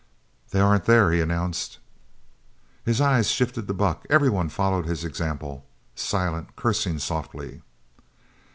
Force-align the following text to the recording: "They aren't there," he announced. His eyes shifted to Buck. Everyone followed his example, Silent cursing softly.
"They 0.49 0.59
aren't 0.59 0.85
there," 0.85 1.11
he 1.11 1.21
announced. 1.21 1.77
His 2.83 2.99
eyes 2.99 3.29
shifted 3.29 3.67
to 3.67 3.73
Buck. 3.75 4.07
Everyone 4.09 4.49
followed 4.49 4.87
his 4.87 5.03
example, 5.03 5.63
Silent 5.93 6.55
cursing 6.55 6.97
softly. 6.97 7.61